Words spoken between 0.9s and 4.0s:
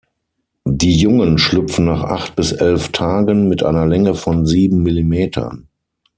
Jungen schlüpfen nach acht bis elf Tagen mit einer